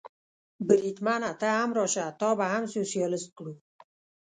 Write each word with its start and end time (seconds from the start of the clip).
بریدمنه، 0.67 1.31
ته 1.41 1.47
هم 1.59 1.69
راشه، 1.77 2.05
تا 2.19 2.29
به 2.39 2.45
هم 2.53 2.63
سوسیالیست 2.75 3.29
کړو. 3.37 3.53